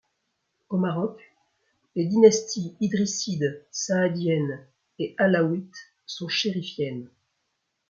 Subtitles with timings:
[0.69, 1.19] Au Maroc,
[1.95, 4.65] les dynasties idrisside, saadienne
[4.97, 5.77] et alaouite
[6.07, 7.07] sont chérifiennes.